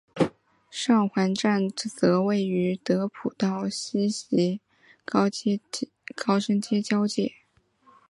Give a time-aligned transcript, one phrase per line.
[0.71, 4.59] 上环站则位于德辅道西及
[5.05, 5.29] 高
[6.39, 7.33] 升街交界。